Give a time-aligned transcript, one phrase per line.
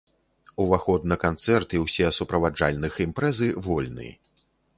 [0.63, 4.09] Уваход на канцэрт і ўсе суправаджальных імпрэзы вольны.